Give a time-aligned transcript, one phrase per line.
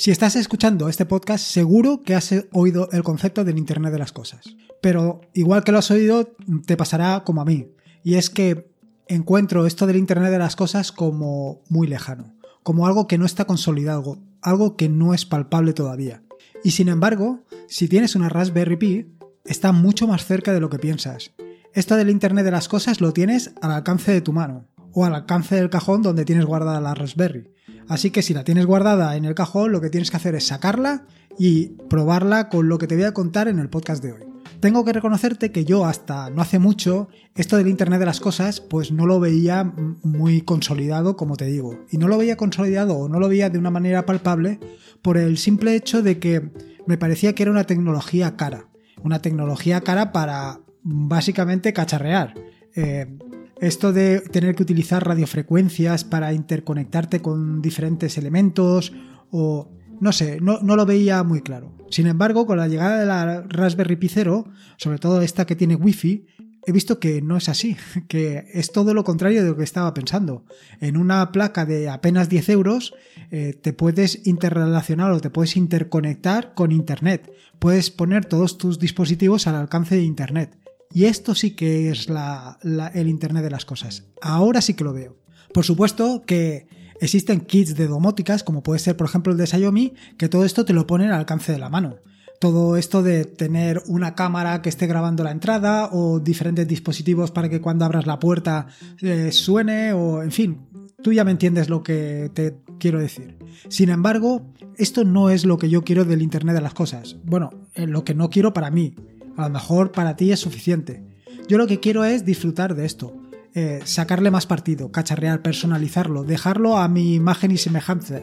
[0.00, 4.12] Si estás escuchando este podcast, seguro que has oído el concepto del Internet de las
[4.12, 4.56] Cosas.
[4.80, 6.34] Pero igual que lo has oído,
[6.64, 7.68] te pasará como a mí.
[8.02, 8.72] Y es que
[9.08, 12.32] encuentro esto del Internet de las Cosas como muy lejano,
[12.62, 16.22] como algo que no está consolidado, algo que no es palpable todavía.
[16.64, 20.78] Y sin embargo, si tienes una Raspberry Pi, está mucho más cerca de lo que
[20.78, 21.32] piensas.
[21.74, 25.14] Esto del Internet de las Cosas lo tienes al alcance de tu mano, o al
[25.14, 27.50] alcance del cajón donde tienes guardada la Raspberry.
[27.90, 30.46] Así que si la tienes guardada en el cajón, lo que tienes que hacer es
[30.46, 31.02] sacarla
[31.36, 34.20] y probarla con lo que te voy a contar en el podcast de hoy.
[34.60, 38.60] Tengo que reconocerte que yo hasta no hace mucho esto del Internet de las Cosas
[38.60, 39.64] pues no lo veía
[40.04, 41.80] muy consolidado como te digo.
[41.90, 44.60] Y no lo veía consolidado o no lo veía de una manera palpable
[45.02, 46.48] por el simple hecho de que
[46.86, 48.68] me parecía que era una tecnología cara.
[49.02, 52.34] Una tecnología cara para básicamente cacharrear.
[52.76, 53.18] Eh,
[53.60, 58.92] esto de tener que utilizar radiofrecuencias para interconectarte con diferentes elementos
[59.30, 59.68] o
[60.00, 61.72] no sé, no, lo veía muy claro.
[61.90, 64.46] Sin embargo, con la llegada de la Raspberry Pi Zero,
[64.78, 66.26] sobre todo esta que tiene Wi-Fi,
[66.66, 67.76] he visto que no es así,
[68.08, 70.44] que es todo lo contrario de lo que estaba pensando.
[70.80, 72.94] En una placa de apenas 10 euros
[73.30, 77.30] eh, te puedes interrelacionar o te puedes interconectar con Internet.
[77.58, 80.56] Puedes poner todos tus dispositivos al alcance de Internet.
[80.92, 84.04] Y esto sí que es el Internet de las cosas.
[84.20, 85.16] Ahora sí que lo veo.
[85.52, 86.66] Por supuesto que
[87.00, 90.64] existen kits de domóticas, como puede ser por ejemplo el de Xiaomi, que todo esto
[90.64, 91.96] te lo ponen al alcance de la mano.
[92.38, 97.48] Todo esto de tener una cámara que esté grabando la entrada o diferentes dispositivos para
[97.48, 98.66] que cuando abras la puerta
[99.02, 100.66] eh, suene o en fin,
[101.02, 103.36] tú ya me entiendes lo que te quiero decir.
[103.68, 107.16] Sin embargo, esto no es lo que yo quiero del Internet de las Cosas.
[107.24, 108.94] Bueno, eh, lo que no quiero para mí.
[109.36, 111.02] A lo mejor para ti es suficiente.
[111.48, 113.14] Yo lo que quiero es disfrutar de esto.
[113.52, 118.22] Eh, sacarle más partido, cacharrear, personalizarlo, dejarlo a mi imagen y semejanza,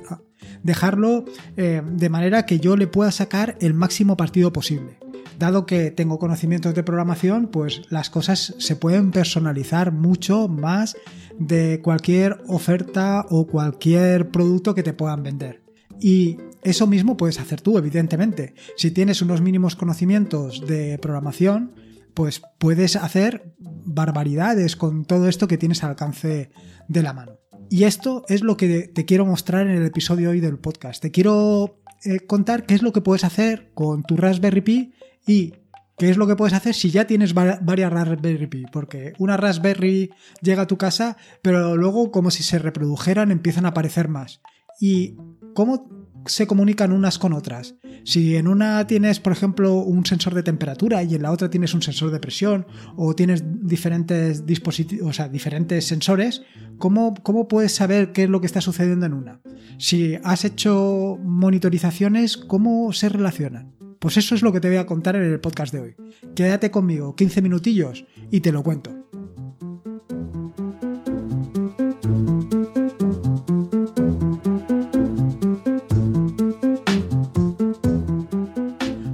[0.63, 1.25] dejarlo
[1.57, 4.99] eh, de manera que yo le pueda sacar el máximo partido posible.
[5.37, 10.95] Dado que tengo conocimientos de programación, pues las cosas se pueden personalizar mucho más
[11.37, 15.61] de cualquier oferta o cualquier producto que te puedan vender.
[15.99, 16.37] Y
[16.69, 18.53] eso mismo puedes hacer tú, evidentemente.
[18.75, 21.73] Si tienes unos mínimos conocimientos de programación,
[22.13, 26.51] pues puedes hacer barbaridades con todo esto que tienes al alcance
[26.87, 27.39] de la mano.
[27.69, 31.01] Y esto es lo que te quiero mostrar en el episodio hoy del podcast.
[31.01, 34.93] Te quiero eh, contar qué es lo que puedes hacer con tu Raspberry Pi
[35.25, 35.53] y
[35.97, 38.65] qué es lo que puedes hacer si ya tienes varias Raspberry Pi.
[38.71, 40.11] Porque una Raspberry
[40.41, 44.41] llega a tu casa, pero luego como si se reprodujeran empiezan a aparecer más.
[44.79, 45.15] ¿Y
[45.53, 47.75] cómo se comunican unas con otras.
[48.03, 51.73] Si en una tienes, por ejemplo, un sensor de temperatura y en la otra tienes
[51.73, 52.65] un sensor de presión
[52.95, 56.43] o tienes diferentes dispositivos, o sea, diferentes sensores,
[56.77, 59.41] ¿cómo, ¿cómo puedes saber qué es lo que está sucediendo en una?
[59.77, 63.73] Si has hecho monitorizaciones, ¿cómo se relacionan?
[63.99, 65.95] Pues eso es lo que te voy a contar en el podcast de hoy.
[66.35, 69.06] Quédate conmigo 15 minutillos y te lo cuento.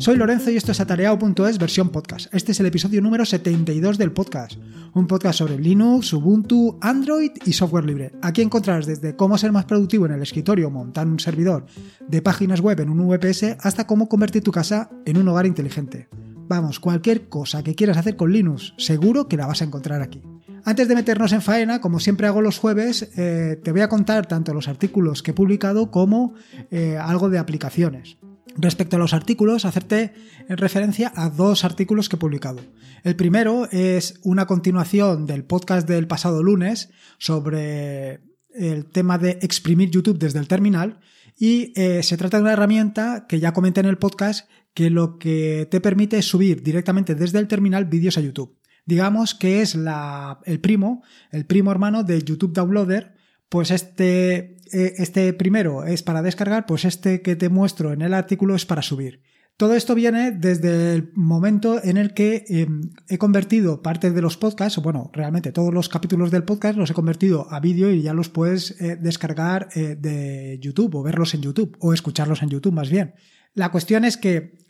[0.04, 2.28] Soy Lorenzo y esto es atareado.es versión podcast.
[2.34, 4.60] Este es el episodio número 72 del podcast.
[4.94, 8.12] Un podcast sobre Linux, Ubuntu, Android y software libre.
[8.22, 11.68] Aquí encontrarás desde cómo ser más productivo en el escritorio montando un servidor
[12.06, 16.10] de páginas web en un VPS hasta cómo convertir tu casa en un hogar inteligente.
[16.50, 20.22] Vamos, cualquier cosa que quieras hacer con Linux, seguro que la vas a encontrar aquí.
[20.66, 24.26] Antes de meternos en faena, como siempre hago los jueves, eh, te voy a contar
[24.26, 26.34] tanto los artículos que he publicado como
[26.72, 28.18] eh, algo de aplicaciones.
[28.56, 30.14] Respecto a los artículos, hacerte
[30.48, 32.62] referencia a dos artículos que he publicado.
[33.04, 38.22] El primero es una continuación del podcast del pasado lunes sobre
[38.54, 41.00] el tema de exprimir YouTube desde el terminal
[41.38, 45.18] y eh, se trata de una herramienta que ya comenté en el podcast que lo
[45.18, 48.58] que te permite es subir directamente desde el terminal vídeos a YouTube.
[48.86, 53.16] Digamos que es el primo, el primo hermano de YouTube Downloader,
[53.54, 58.16] pues este eh, este primero es para descargar, pues este que te muestro en el
[58.16, 59.22] artículo es para subir.
[59.58, 64.38] Todo esto viene desde el momento en el que em, he convertido parte de los
[64.38, 68.16] podcasts, bueno, realmente todos los capítulos del podcast los he convertido a vídeo y ya
[68.16, 72.74] los puedes eh, descargar eh, de YouTube o verlos en YouTube o escucharlos en YouTube
[72.74, 73.14] más bien.
[73.54, 74.64] La cuestión es que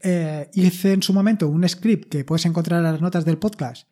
[0.54, 3.88] hice en su momento un script que puedes encontrar en las notas del podcast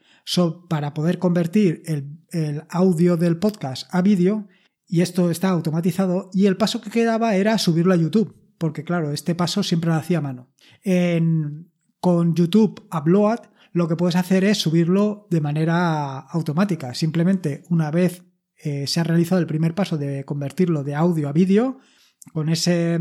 [0.67, 4.49] para poder convertir el, el audio del podcast a vídeo
[4.91, 9.13] y esto está automatizado y el paso que quedaba era subirlo a YouTube, porque claro,
[9.13, 10.49] este paso siempre lo hacía a mano.
[12.01, 13.39] con YouTube Upload
[13.71, 16.93] lo que puedes hacer es subirlo de manera automática.
[16.93, 18.25] Simplemente una vez
[18.57, 21.79] eh, se ha realizado el primer paso de convertirlo de audio a vídeo,
[22.33, 22.99] con ese,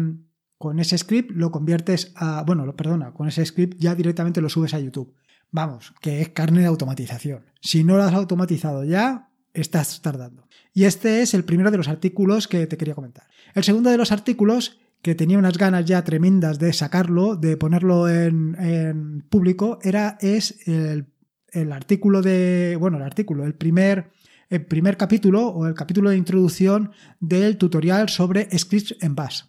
[0.58, 4.74] con ese script lo conviertes a, bueno, perdona, con ese script ya directamente lo subes
[4.74, 5.12] a YouTube.
[5.50, 7.46] Vamos, que es carne de automatización.
[7.60, 10.46] Si no lo has automatizado ya, estás tardando.
[10.72, 13.24] Y este es el primero de los artículos que te quería comentar.
[13.54, 18.08] El segundo de los artículos, que tenía unas ganas ya tremendas de sacarlo, de ponerlo
[18.08, 21.06] en, público, era, es el,
[21.52, 24.10] el, artículo de, bueno, el artículo, el primer,
[24.48, 29.42] el primer capítulo o el capítulo de introducción del tutorial sobre scripts en Bash.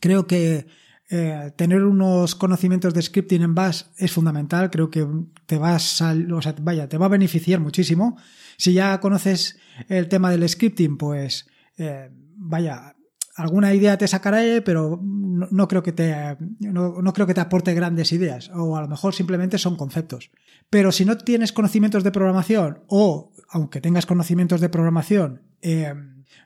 [0.00, 0.66] Creo que
[1.12, 4.70] eh, tener unos conocimientos de scripting en Bash es fundamental.
[4.70, 5.04] Creo que
[5.46, 8.16] te vas a, o sea, vaya, te va a beneficiar muchísimo.
[8.56, 9.58] Si ya conoces
[9.88, 11.48] el tema del scripting, pues
[11.78, 12.94] eh, vaya,
[13.34, 16.14] alguna idea te sacaré, pero no, creo que te,
[16.60, 18.48] no, no, creo que te aporte grandes ideas.
[18.54, 20.30] O a lo mejor simplemente son conceptos.
[20.68, 25.92] Pero si no tienes conocimientos de programación, o aunque tengas conocimientos de programación, eh,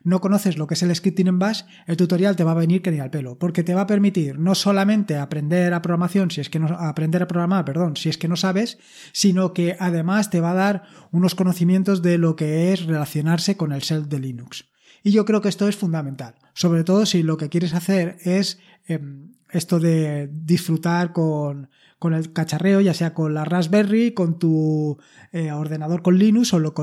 [0.03, 2.81] no conoces lo que es el scripting en Bash, el tutorial te va a venir
[2.81, 6.41] que ni al pelo, porque te va a permitir no solamente aprender a programación, si
[6.41, 8.77] es que no aprender a programar, perdón, si es que no sabes,
[9.11, 13.71] sino que además te va a dar unos conocimientos de lo que es relacionarse con
[13.71, 14.65] el shell de Linux.
[15.03, 18.59] Y yo creo que esto es fundamental, sobre todo si lo que quieres hacer es
[18.87, 21.69] em, esto de disfrutar con,
[21.99, 24.97] con el cacharreo, ya sea con la Raspberry, con tu
[25.31, 26.73] eh, ordenador con Linux o lo,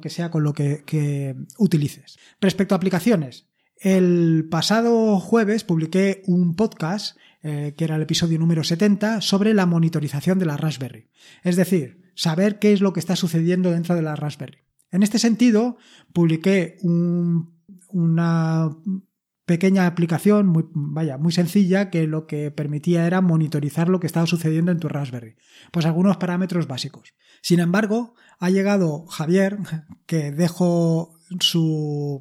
[0.00, 2.18] que sea con lo que, utilices.
[2.40, 3.46] Respecto a aplicaciones,
[3.76, 9.66] el pasado jueves publiqué un podcast, eh, que era el episodio número 70, sobre la
[9.66, 11.08] monitorización de la Raspberry.
[11.44, 14.58] Es decir, saber qué es lo que está sucediendo dentro de la Raspberry.
[14.90, 15.76] En este sentido,
[16.12, 17.52] publiqué un,
[17.90, 18.70] una
[19.48, 24.26] pequeña aplicación, muy, vaya, muy sencilla, que lo que permitía era monitorizar lo que estaba
[24.26, 25.36] sucediendo en tu Raspberry.
[25.72, 27.14] Pues algunos parámetros básicos.
[27.42, 29.58] Sin embargo, ha llegado Javier,
[30.06, 32.20] que dejo su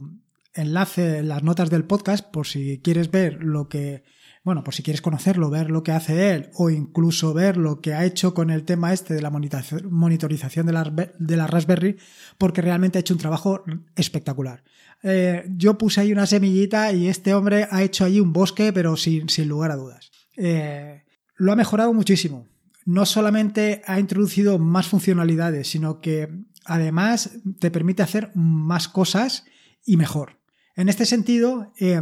[0.53, 4.03] enlace en las notas del podcast por si quieres ver lo que,
[4.44, 7.94] bueno, por si quieres conocerlo, ver lo que hace él o incluso ver lo que
[7.94, 11.97] ha hecho con el tema este de la monitorización de la, de la Raspberry,
[12.38, 13.63] porque realmente ha hecho un trabajo
[13.97, 14.63] espectacular.
[15.03, 18.97] Eh, yo puse ahí una semillita y este hombre ha hecho allí un bosque, pero
[18.97, 20.11] sin, sin lugar a dudas.
[20.38, 21.03] Eh,
[21.35, 22.47] lo ha mejorado muchísimo.
[22.85, 26.29] No solamente ha introducido más funcionalidades, sino que
[26.65, 29.45] además te permite hacer más cosas
[29.85, 30.39] y mejor.
[30.75, 32.01] En este sentido, eh,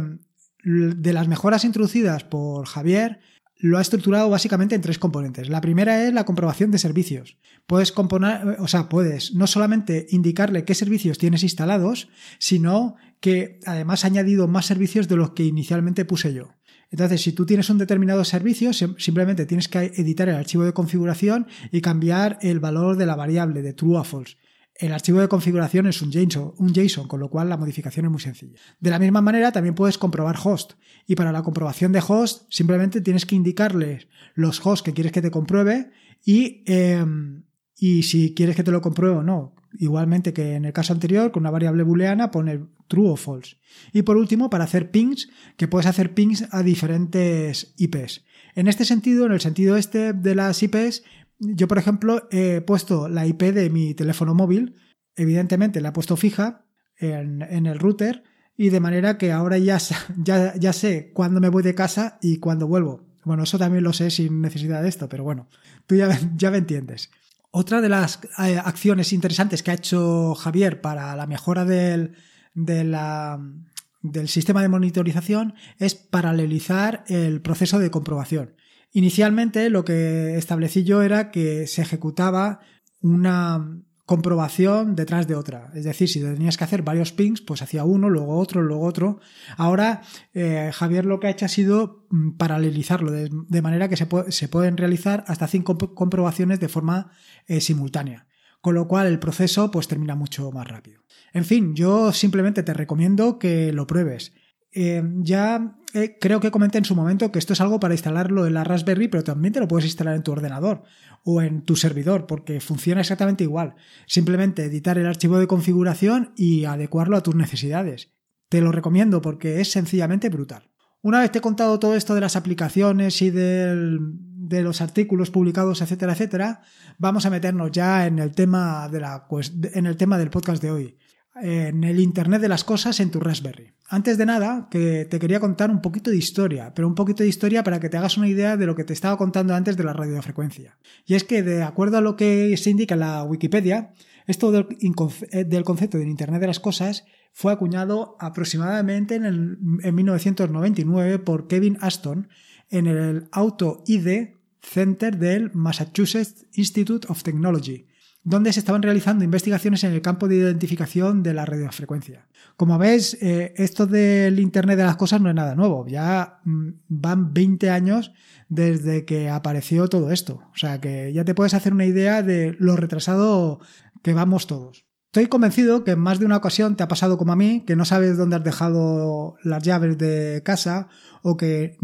[0.64, 3.20] de las mejoras introducidas por Javier,
[3.58, 5.48] lo ha estructurado básicamente en tres componentes.
[5.48, 7.38] La primera es la comprobación de servicios.
[7.66, 12.08] Puedes componer, o sea, puedes no solamente indicarle qué servicios tienes instalados,
[12.38, 16.54] sino que además ha añadido más servicios de los que inicialmente puse yo.
[16.90, 21.48] Entonces, si tú tienes un determinado servicio, simplemente tienes que editar el archivo de configuración
[21.72, 24.36] y cambiar el valor de la variable de true a false.
[24.78, 28.12] El archivo de configuración es un JSON, un JSON, con lo cual la modificación es
[28.12, 28.58] muy sencilla.
[28.78, 30.72] De la misma manera, también puedes comprobar host.
[31.06, 35.22] Y para la comprobación de host, simplemente tienes que indicarles los hosts que quieres que
[35.22, 35.90] te compruebe
[36.24, 37.44] y, em,
[37.76, 39.54] y si quieres que te lo compruebe o no.
[39.78, 43.56] Igualmente que en el caso anterior, con una variable booleana, poner true o false.
[43.92, 48.24] Y por último, para hacer pings, que puedes hacer pings a diferentes IPs.
[48.54, 51.02] En este sentido, en el sentido este de las IPs,
[51.38, 54.76] yo, por ejemplo, he puesto la IP de mi teléfono móvil,
[55.16, 56.64] evidentemente la he puesto fija
[56.98, 58.24] en, el router,
[58.56, 59.78] y de manera que ahora ya,
[60.16, 63.04] ya, ya sé cuándo me voy de casa y cuándo vuelvo.
[63.24, 65.48] Bueno, eso también lo sé sin necesidad de esto, pero bueno,
[65.86, 67.10] tú ya, ya me entiendes.
[67.50, 72.14] Otra de las eh, acciones interesantes que ha hecho Javier para la mejora del,
[72.54, 78.54] del sistema de monitorización es paralelizar el proceso de comprobación.
[78.96, 82.60] Inicialmente lo que establecí yo era que se ejecutaba
[83.02, 85.70] una comprobación detrás de otra.
[85.74, 89.20] Es decir, si tenías que hacer varios pings, pues hacía uno, luego otro, luego otro.
[89.58, 90.00] Ahora,
[90.32, 94.78] eh, Javier lo que ha hecho ha sido mm, paralelizarlo, de, manera que se, pueden
[94.78, 97.10] realizar hasta cinco comprobaciones de forma
[97.48, 98.26] eh, simultánea.
[98.62, 101.02] Con lo cual el proceso pues termina mucho más rápido.
[101.34, 104.32] En fin, yo simplemente te recomiendo que lo pruebes.
[104.72, 105.76] Eh, ya
[106.20, 109.08] creo que comenté en su momento que esto es algo para instalarlo en la Raspberry,
[109.08, 110.82] pero también te lo puedes instalar en tu ordenador
[111.24, 113.74] o en tu servidor, porque funciona exactamente igual.
[114.06, 118.12] Simplemente editar el archivo de configuración y adecuarlo a tus necesidades.
[118.48, 120.70] Te lo recomiendo porque es sencillamente brutal.
[121.02, 125.82] Una vez te he contado todo esto de las aplicaciones y de los artículos publicados,
[125.82, 126.62] etcétera, etcétera,
[126.98, 129.26] vamos a meternos ya en el tema, de la,
[129.74, 130.98] en el tema del podcast de hoy
[131.42, 133.72] en el Internet de las Cosas en tu Raspberry.
[133.88, 137.28] Antes de nada, que te quería contar un poquito de historia, pero un poquito de
[137.28, 139.84] historia para que te hagas una idea de lo que te estaba contando antes de
[139.84, 140.78] la radiofrecuencia.
[141.04, 143.92] Y es que, de acuerdo a lo que se indica en la Wikipedia,
[144.26, 151.18] esto del, eh, concepto del Internet de las Cosas fue acuñado aproximadamente en, en 1999
[151.20, 152.28] por Kevin Aston,
[152.70, 157.86] en el Auto ID Center del Massachusetts Institute of Technology,
[158.26, 162.26] donde se estaban realizando investigaciones en el campo de identificación de la radiofrecuencia.
[162.56, 166.68] Como ves, eh, esto del Internet de las Cosas no es nada nuevo, ya mm,
[166.88, 168.10] van 20 años
[168.48, 172.56] desde que apareció todo esto, o sea que ya te puedes hacer una idea de
[172.58, 173.60] lo retrasado
[174.02, 174.86] que vamos todos.
[175.06, 177.76] Estoy convencido que en más de una ocasión te ha pasado como a mí, que
[177.76, 180.88] no sabes dónde has dejado las llaves de casa
[181.22, 181.78] o que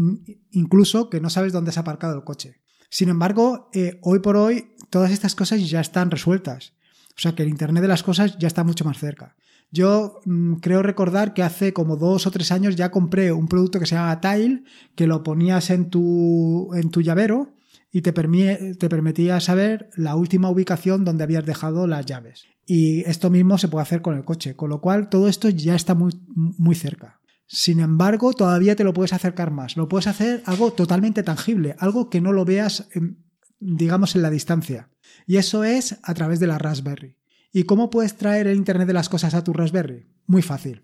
[0.51, 2.63] incluso que no sabes dónde has aparcado el coche.
[2.93, 6.73] Sin embargo, eh, hoy por hoy todas estas cosas ya están resueltas.
[7.17, 9.35] O sea que el Internet de las cosas ya está mucho más cerca.
[9.71, 13.79] Yo mm, creo recordar que hace como dos o tres años ya compré un producto
[13.79, 17.55] que se llama Tile, que lo ponías en tu, en tu llavero
[17.91, 22.45] y te, te permitía saber la última ubicación donde habías dejado las llaves.
[22.67, 25.73] Y esto mismo se puede hacer con el coche, con lo cual todo esto ya
[25.73, 27.19] está muy, muy cerca.
[27.47, 29.75] Sin embargo, todavía te lo puedes acercar más.
[29.75, 32.87] Lo puedes hacer algo totalmente tangible, algo que no lo veas,
[33.65, 34.89] digamos, en la distancia.
[35.25, 37.17] Y eso es a través de la Raspberry.
[37.51, 40.07] ¿Y cómo puedes traer el Internet de las Cosas a tu Raspberry?
[40.25, 40.83] Muy fácil.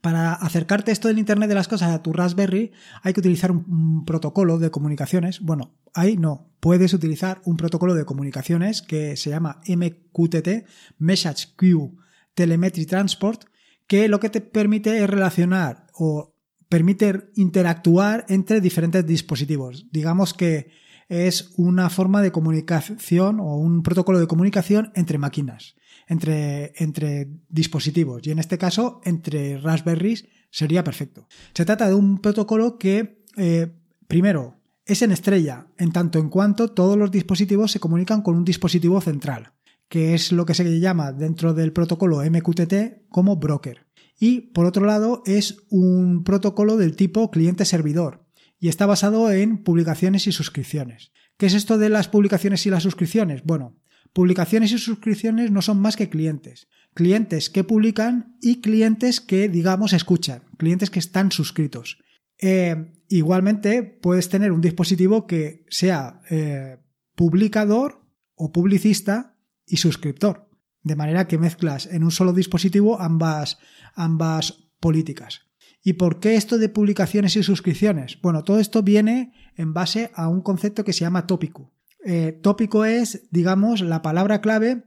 [0.00, 2.72] Para acercarte esto del Internet de las Cosas a tu Raspberry
[3.02, 5.40] hay que utilizar un, protocolo de comunicaciones.
[5.40, 6.50] Bueno, ahí no.
[6.60, 10.66] Puedes utilizar un protocolo de comunicaciones que se llama MQTT,
[10.98, 11.92] Message Queue
[12.34, 13.44] Telemetry Transport,
[13.86, 16.34] que lo que te permite es relacionar o
[16.68, 19.86] permite interactuar entre diferentes dispositivos.
[19.92, 20.70] Digamos que
[21.08, 28.26] es una forma de comunicación o un protocolo de comunicación entre máquinas entre, entre dispositivos
[28.26, 31.26] y en este caso entre Raspberries sería perfecto.
[31.54, 33.72] Se trata de un protocolo que, eh,
[34.06, 38.44] primero, es en estrella, en tanto en cuanto todos los dispositivos se comunican con un
[38.44, 39.52] dispositivo central,
[39.88, 43.86] que es lo que se llama dentro del protocolo MQTT como broker.
[44.18, 48.25] Y por otro lado, es un protocolo del tipo cliente-servidor
[48.58, 51.12] y está basado en publicaciones y suscripciones.
[51.36, 53.42] ¿Qué es esto de las publicaciones y las suscripciones?
[53.44, 53.76] Bueno,
[54.16, 56.68] Publicaciones y suscripciones no son más que clientes.
[56.94, 60.42] Clientes que publican y clientes que, digamos, escuchan.
[60.56, 61.98] Clientes que están suscritos.
[62.38, 66.78] Eh, igualmente, puedes tener un dispositivo que sea eh,
[67.14, 69.36] publicador o publicista
[69.66, 70.48] y suscriptor.
[70.82, 73.58] De manera que mezclas en un solo dispositivo ambas,
[73.94, 75.42] ambas políticas.
[75.86, 78.20] ¿Y por qué esto de publicaciones y suscripciones?
[78.20, 81.70] Bueno, todo esto viene en base a un concepto que se llama tópico.
[82.04, 84.82] Eh, tópico es, digamos, la palabra clave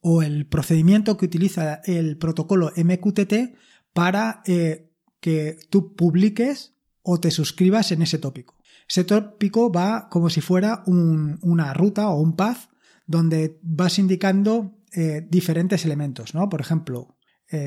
[0.00, 3.56] o el procedimiento que utiliza el protocolo MQTT
[3.92, 8.56] para eh, que tú publiques o te suscribas en ese tópico.
[8.88, 12.70] Ese tópico va como si fuera una ruta o un path
[13.08, 16.48] donde vas indicando eh, diferentes elementos, ¿no?
[16.48, 17.16] Por ejemplo,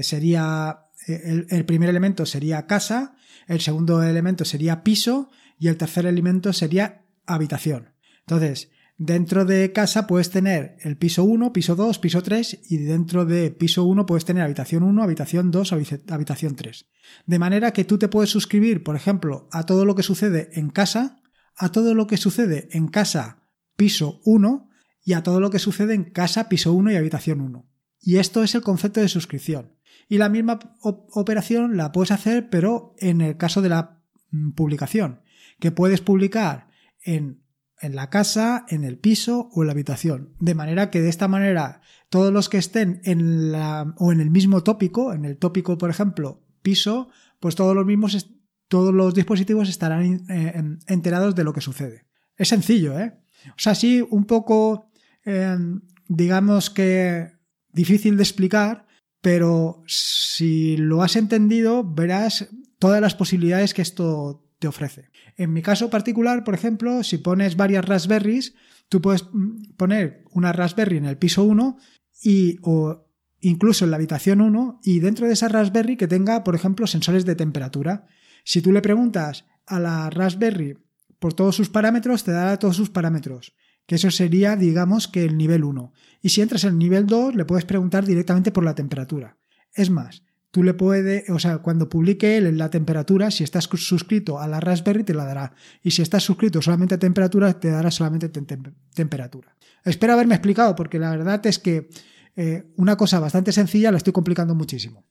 [0.04, 3.16] sería el, primer elemento sería casa,
[3.48, 5.30] el segundo elemento sería piso
[5.60, 7.94] y el tercer elemento sería habitación.
[8.22, 8.70] Entonces,
[9.04, 13.50] Dentro de casa puedes tener el piso 1, piso 2, piso 3 y dentro de
[13.50, 15.74] piso 1 puedes tener habitación 1, habitación 2,
[16.08, 16.86] habitación 3.
[17.26, 20.70] De manera que tú te puedes suscribir, por ejemplo, a todo lo que sucede en
[20.70, 21.20] casa,
[21.56, 24.70] a todo lo que sucede en casa piso 1
[25.04, 27.68] y a todo lo que sucede en casa piso 1 y habitación 1.
[28.02, 29.72] Y esto es el concepto de suscripción.
[30.12, 34.02] Y la misma operación la puedes hacer, pero en el caso de la
[34.32, 35.22] mm, publicación,
[35.60, 36.68] que puedes publicar
[37.04, 37.42] en
[37.82, 40.36] en la casa, en el piso o en la habitación.
[40.40, 44.30] De manera que de esta manera todos los que estén en la o en el
[44.30, 48.30] mismo tópico, en el tópico, por ejemplo, piso, pues todos los mismos
[48.68, 52.06] todos los dispositivos estarán eh, enterados de lo que sucede.
[52.38, 53.18] Es sencillo, ¿eh?
[53.48, 54.92] O sea, sí, un poco,
[55.26, 57.32] em, digamos que
[57.74, 58.86] difícil de explicar,
[59.22, 62.50] pero si lo has entendido, verás
[62.80, 65.10] todas las posibilidades que esto te ofrece.
[65.38, 68.54] En mi caso particular, por ejemplo, si pones varias Raspberries,
[68.90, 71.78] tú puedes mm, poner una Raspberry en el piso 1
[72.24, 73.08] y o
[73.40, 77.26] incluso en la habitación 1 y dentro de esa Raspberry que tenga, por ejemplo, sensores
[77.26, 78.08] de temperatura.
[78.44, 80.78] Si tú le preguntas a la Raspberry
[81.20, 83.54] por todos sus parámetros, te dará todos sus parámetros,
[83.92, 85.92] que eso sería, digamos, que el nivel 1.
[86.22, 89.36] Y si entras en el nivel 2, le puedes preguntar directamente por la temperatura.
[89.74, 94.40] Es más, tú le puedes, o sea, cuando publique él la temperatura, si estás suscrito
[94.40, 95.54] a la Raspberry te la dará.
[95.84, 99.58] Y si estás suscrito solamente a temperatura, te dará solamente temperatura.
[99.84, 101.90] Espero haberme explicado, porque la verdad es que
[102.38, 105.04] eh, una cosa bastante sencilla la estoy complicando muchísimo.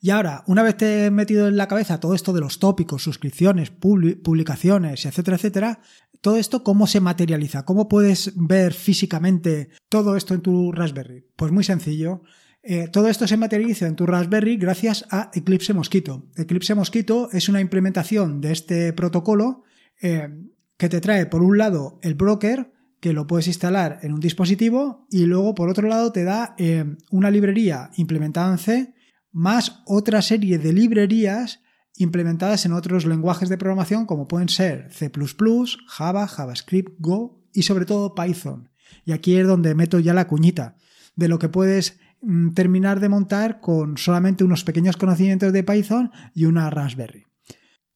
[0.00, 3.02] Y ahora, una vez te he metido en la cabeza todo esto de los tópicos,
[3.02, 5.80] suscripciones, publicaciones, etcétera, etcétera,
[6.20, 7.64] todo esto, ¿cómo se materializa?
[7.64, 11.24] ¿Cómo puedes ver físicamente todo esto en tu Raspberry?
[11.36, 12.22] Pues muy sencillo.
[12.62, 16.26] Eh, todo esto se materializa en tu Raspberry gracias a Eclipse Mosquito.
[16.36, 19.62] Eclipse Mosquito es una implementación de este protocolo
[20.02, 20.28] eh,
[20.76, 25.06] que te trae por un lado el broker, que lo puedes instalar en un dispositivo,
[25.10, 28.94] y luego por otro lado te da eh, una librería implementada en C,
[29.30, 31.60] más otra serie de librerías
[31.98, 35.10] implementadas en otros lenguajes de programación como pueden ser C⁇
[35.86, 38.70] Java, JavaScript, Go y sobre todo Python.
[39.04, 40.76] Y aquí es donde meto ya la cuñita
[41.16, 46.10] de lo que puedes mm, terminar de montar con solamente unos pequeños conocimientos de Python
[46.34, 47.24] y una Raspberry.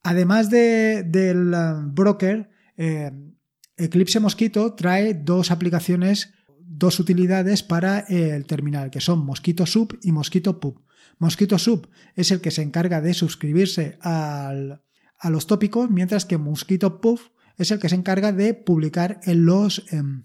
[0.02, 3.12] Además del uh, broker, eh,
[3.76, 10.12] Eclipse Mosquito trae dos aplicaciones, dos utilidades para el terminal, que son Mosquito Sub y
[10.12, 10.82] Mosquito Pub.
[11.18, 14.80] Mosquito Sub es el que se encarga de suscribirse a
[15.30, 17.20] los tópicos, mientras que Mosquito Pub
[17.58, 20.24] es el que se encarga de publicar en los, em,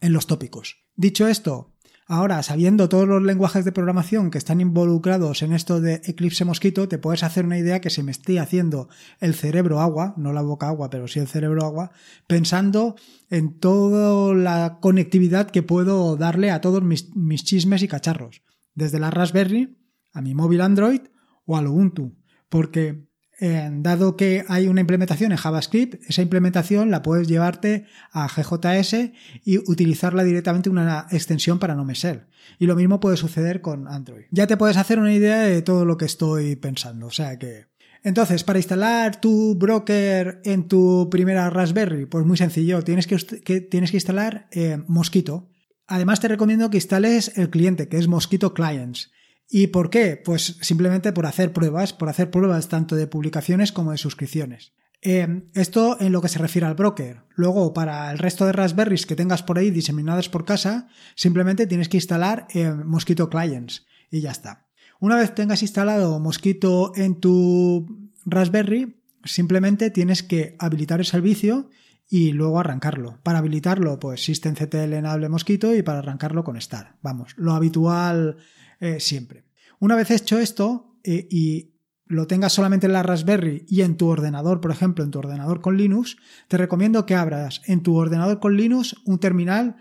[0.00, 0.76] en los tópicos.
[0.96, 1.72] Dicho esto,
[2.08, 6.86] Ahora, sabiendo todos los lenguajes de programación que están involucrados en esto de Eclipse Mosquito,
[6.86, 8.88] te puedes hacer una idea que se me esté haciendo
[9.20, 11.92] el cerebro agua, no la boca agua, pero sí el cerebro agua,
[12.26, 12.96] pensando
[13.30, 18.42] en toda la conectividad que puedo darle a todos mis, chismes y cacharros,
[18.74, 19.78] desde la Raspberry
[20.12, 21.00] a mi móvil Android
[21.46, 22.16] o al Ubuntu,
[22.48, 23.06] porque
[23.72, 29.10] dado que hay una implementación en JavaScript, esa implementación la puedes llevarte a GJS
[29.44, 32.26] y utilizarla directamente una extensión para no mesel.
[32.58, 34.26] Y lo mismo puede suceder con Android.
[34.30, 37.06] Ya te puedes hacer una idea de todo lo que estoy pensando.
[37.06, 37.66] O sea que.
[38.04, 42.82] Entonces, para instalar tu broker en tu primera Raspberry, pues muy sencillo.
[42.82, 45.48] Tienes que, tienes que instalar eh, Mosquito.
[45.86, 49.12] Además, te recomiendo que instales el cliente, que es Mosquito Clients.
[49.54, 50.16] ¿Y por qué?
[50.16, 54.72] Pues simplemente por hacer pruebas, por hacer pruebas tanto de publicaciones como de suscripciones.
[55.02, 57.24] Eh, esto en lo que se refiere al broker.
[57.34, 61.90] Luego, para el resto de Raspberries que tengas por ahí diseminadas por casa, simplemente tienes
[61.90, 64.68] que instalar eh, Mosquito Clients y ya está.
[65.00, 71.68] Una vez tengas instalado Mosquito en tu Raspberry, simplemente tienes que habilitar el servicio
[72.08, 73.18] y luego arrancarlo.
[73.22, 76.96] Para habilitarlo, pues systemctl enable Mosquito y para arrancarlo con Star.
[77.02, 78.38] Vamos, lo habitual
[78.82, 79.44] eh, siempre.
[79.78, 81.70] Una vez hecho esto eh, y
[82.06, 85.60] lo tengas solamente en la Raspberry y en tu ordenador, por ejemplo, en tu ordenador
[85.60, 86.16] con Linux,
[86.48, 89.76] te recomiendo que abras en tu ordenador con Linux un terminal.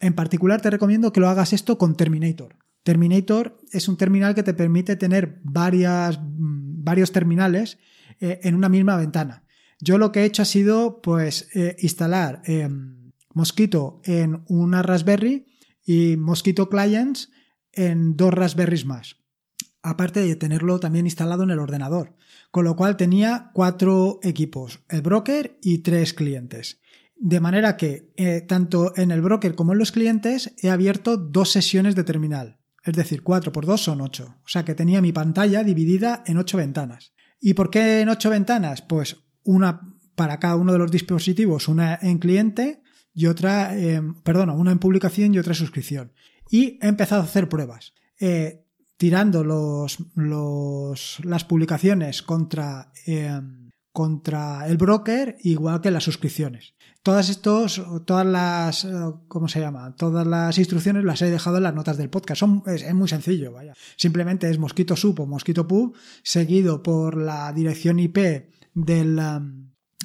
[0.00, 2.56] En particular, te recomiendo que lo hagas esto con Terminator.
[2.82, 7.78] Terminator es un terminal que te permite tener varias, mm, varios terminales
[8.20, 9.44] eh, en una misma ventana.
[9.80, 12.42] Yo lo que he hecho ha sido pues instalar
[13.32, 15.46] Mosquito en una Raspberry
[15.86, 17.30] y Mosquito Clients
[17.72, 19.16] en dos Raspberries más,
[19.82, 22.14] aparte de tenerlo también instalado en el ordenador,
[22.50, 26.80] con lo cual tenía cuatro equipos, el broker y tres clientes.
[27.16, 31.50] De manera que eh, tanto en el broker como en los clientes he abierto dos
[31.50, 35.12] sesiones de terminal, es decir, 4 por 2 son 8, o sea que tenía mi
[35.12, 37.12] pantalla dividida en 8 ventanas.
[37.40, 38.82] ¿Y por qué en 8 ventanas?
[38.82, 39.80] Pues una
[40.16, 42.82] para cada uno de los dispositivos, una en cliente
[43.14, 43.72] y otra,
[44.24, 46.12] perdona, una en publicación y otra en suscripción
[46.52, 47.94] y he empezado a hacer pruebas.
[48.20, 48.66] Eh,
[48.98, 49.98] tirando los,
[51.24, 53.40] las publicaciones contra, eh,
[53.90, 56.74] contra el broker, igual que las suscripciones.
[57.02, 58.90] Todas estos, todas las, eh,
[59.26, 59.96] ¿cómo se llama?
[59.96, 62.40] Todas las instrucciones las he dejado en las notas del podcast.
[62.40, 63.72] Son, es, muy sencillo, vaya.
[63.96, 68.18] Simplemente es mosquito sub o mosquito pub, seguido por la dirección IP
[68.74, 69.18] del,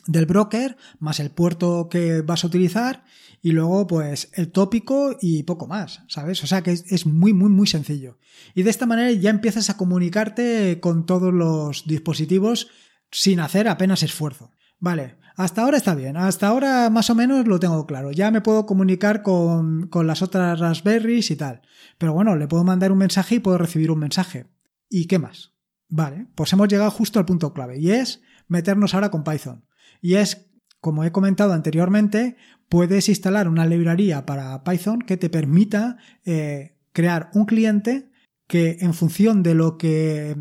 [0.08, 3.04] del broker, más el puerto que vas a utilizar
[3.42, 6.44] y luego pues el tópico y poco más, ¿sabes?
[6.44, 8.18] O sea que es, muy, muy, muy sencillo.
[8.56, 12.70] Y de esta manera ya empiezas a comunicarte con todos los dispositivos
[13.12, 14.52] sin hacer apenas esfuerzo.
[14.80, 18.42] Vale, hasta ahora está bien, hasta ahora más o menos lo tengo claro, ya me
[18.42, 21.62] puedo comunicar con, con las otras Raspberries y tal.
[21.98, 24.48] Pero bueno, le puedo mandar un mensaje y puedo recibir un mensaje.
[24.90, 25.54] ¿Y qué más?
[25.90, 29.67] Vale, pues hemos llegado justo al punto clave y es meternos ahora con Python.
[30.02, 30.48] Y es
[30.80, 32.38] como he comentado anteriormente,
[32.70, 38.10] puedes instalar una librería para Python que te permita eh, crear un cliente
[38.48, 40.36] que en función de lo que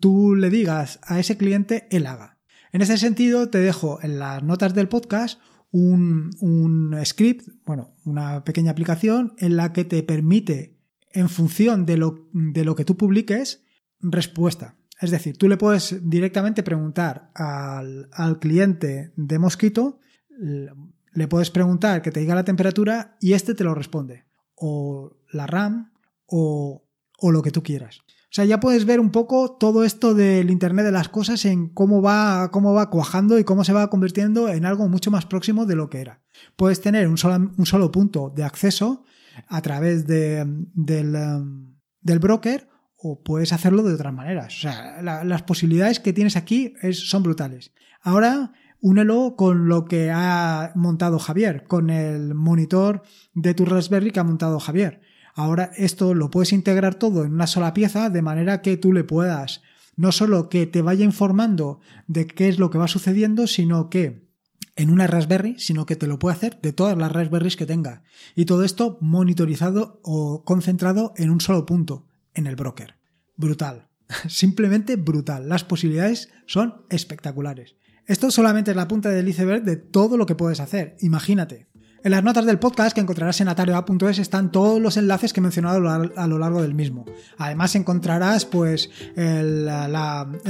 [0.00, 2.38] tú le digas a ese cliente, él haga.
[2.72, 8.44] En ese sentido, te dejo en las notas del podcast un, un script, bueno, una
[8.44, 10.78] pequeña aplicación en la que te permite,
[11.10, 13.62] en función de lo, de lo que tú publiques,
[14.00, 14.76] respuesta.
[15.02, 19.98] Es decir, tú le puedes directamente preguntar al, cliente de Mosquito,
[20.38, 24.26] le puedes preguntar que te diga la temperatura y este te lo responde.
[24.54, 25.92] O la RAM
[26.26, 26.84] o,
[27.20, 27.98] lo que tú quieras.
[27.98, 31.68] O sea, ya puedes ver un poco todo esto del Internet de las cosas en
[31.68, 35.66] cómo va, cómo va cuajando y cómo se va convirtiendo en algo mucho más próximo
[35.66, 36.22] de lo que era.
[36.54, 39.04] Puedes tener un solo, un solo punto de acceso
[39.48, 42.71] a través del, del broker
[43.02, 44.56] o puedes hacerlo de otras maneras.
[44.56, 47.72] O sea, las posibilidades que tienes aquí son brutales.
[48.00, 53.02] Ahora, únelo con lo que ha montado Javier, con el monitor
[53.34, 55.00] de tu Raspberry que ha montado Javier.
[55.34, 59.04] Ahora esto lo puedes integrar todo en una sola pieza de manera que tú le
[59.04, 59.62] puedas
[59.96, 64.30] no solo que te vaya informando de qué es lo que va sucediendo, sino que
[64.74, 68.02] en una Raspberry, sino que te lo puede hacer de todas las Raspberries que tenga.
[68.34, 72.96] Y todo esto monitorizado o concentrado en un solo punto, en el broker.
[73.36, 73.88] Brutal.
[74.28, 75.48] Simplemente brutal.
[75.48, 77.76] Las posibilidades son espectaculares.
[78.06, 80.96] Esto solamente es la punta del iceberg de todo lo que puedes hacer.
[81.00, 81.68] Imagínate,
[82.04, 85.42] en las notas del podcast que encontrarás en atareoa.es están todos los enlaces que he
[85.42, 87.04] mencionado a lo largo del mismo.
[87.38, 89.68] Además encontrarás pues el,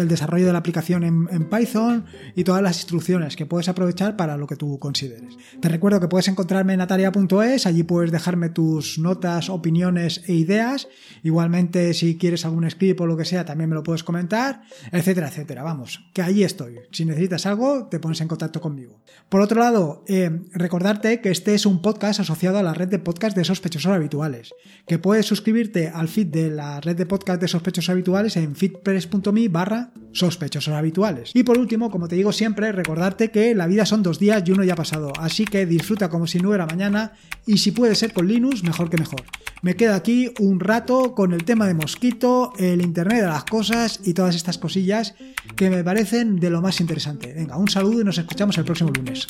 [0.08, 4.46] desarrollo de la aplicación en, Python y todas las instrucciones que puedes aprovechar para lo
[4.46, 5.36] que tú consideres.
[5.60, 10.88] Te recuerdo que puedes encontrarme en atareoa.es, allí puedes dejarme tus notas, opiniones e ideas.
[11.22, 15.28] Igualmente si quieres algún script o lo que sea también me lo puedes comentar, etcétera,
[15.28, 15.62] etcétera.
[15.62, 16.76] Vamos, que allí estoy.
[16.92, 19.00] Si necesitas algo te pones en contacto conmigo.
[19.28, 23.36] Por otro lado, eh, recordarte que es un podcast asociado a la red de podcast
[23.36, 24.54] de sospechosos habituales,
[24.86, 29.48] que puedes suscribirte al feed de la red de podcast de sospechosos habituales en feedpress.me
[29.48, 31.32] barra sospechosos habituales.
[31.34, 34.52] Y por último, como te digo siempre, recordarte que la vida son dos días y
[34.52, 37.12] uno ya ha pasado, así que disfruta como si no era mañana
[37.46, 39.22] y si puede ser con Linux, mejor que mejor.
[39.62, 44.00] Me quedo aquí un rato con el tema de mosquito, el Internet de las cosas
[44.04, 45.14] y todas estas cosillas
[45.56, 47.32] que me parecen de lo más interesante.
[47.32, 49.26] Venga, un saludo y nos escuchamos el próximo lunes.